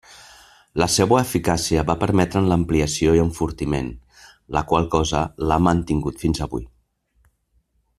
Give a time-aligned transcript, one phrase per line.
[0.83, 3.93] La seua eficàcia va permetre'n l'ampliació i enfortiment,
[4.59, 6.69] la qual cosa l'ha mantingut fins avui.